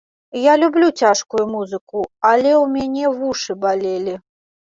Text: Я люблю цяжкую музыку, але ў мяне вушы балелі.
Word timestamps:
Я 0.43 0.53
люблю 0.61 0.87
цяжкую 1.03 1.41
музыку, 1.55 1.99
але 2.31 2.51
ў 2.63 2.79
мяне 2.79 3.05
вушы 3.21 3.59
балелі. 3.69 4.17